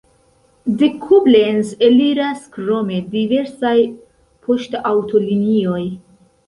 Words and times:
De 0.79 0.87
Koblenz 1.03 1.67
eliras 1.89 2.41
krome 2.57 2.99
diversaj 3.13 3.77
poŝtaŭtolinioj. 4.49 5.83